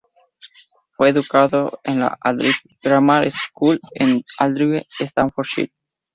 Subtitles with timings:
[0.89, 5.71] Fue educado en la "Aldridge Grammar School", en Aldridge, Staffordshire.